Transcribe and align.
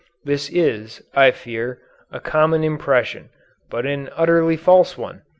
This 0.23 0.49
is, 0.49 1.03
I 1.13 1.29
fear, 1.29 1.77
a 2.11 2.19
common 2.19 2.63
impression, 2.63 3.29
but 3.69 3.85
an 3.85 4.09
utterly 4.15 4.57
false 4.57 4.97
one. 4.97 5.21